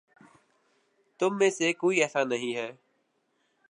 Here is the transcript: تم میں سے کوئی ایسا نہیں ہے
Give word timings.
تم 1.19 1.37
میں 1.37 1.49
سے 1.49 1.71
کوئی 1.73 2.01
ایسا 2.01 2.23
نہیں 2.23 2.55
ہے 2.55 2.71